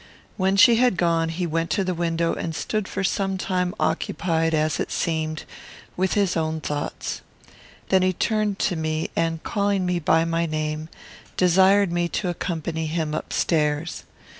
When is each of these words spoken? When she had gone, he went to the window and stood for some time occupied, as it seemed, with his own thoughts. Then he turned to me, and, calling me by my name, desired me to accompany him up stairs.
When 0.35 0.57
she 0.57 0.77
had 0.77 0.97
gone, 0.97 1.29
he 1.29 1.45
went 1.45 1.69
to 1.69 1.83
the 1.83 1.93
window 1.93 2.33
and 2.33 2.55
stood 2.55 2.87
for 2.87 3.03
some 3.03 3.37
time 3.37 3.75
occupied, 3.79 4.55
as 4.55 4.79
it 4.79 4.91
seemed, 4.91 5.43
with 5.95 6.15
his 6.15 6.35
own 6.35 6.59
thoughts. 6.59 7.21
Then 7.89 8.01
he 8.01 8.11
turned 8.11 8.57
to 8.61 8.75
me, 8.75 9.11
and, 9.15 9.43
calling 9.43 9.85
me 9.85 9.99
by 9.99 10.25
my 10.25 10.47
name, 10.47 10.89
desired 11.37 11.91
me 11.91 12.07
to 12.17 12.29
accompany 12.29 12.87
him 12.87 13.13
up 13.13 13.31
stairs. 13.31 14.03